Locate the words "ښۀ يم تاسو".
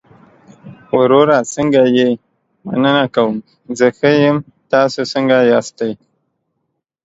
3.97-5.01